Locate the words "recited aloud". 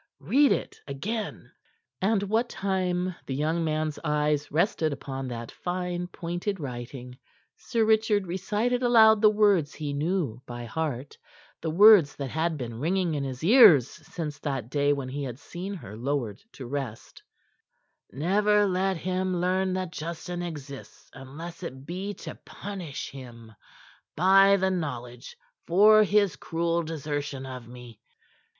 8.25-9.21